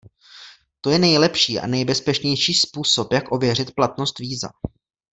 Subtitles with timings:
[0.81, 4.49] To je nejlepší a nejbezpečnější způsob jak ověřit pravost víza.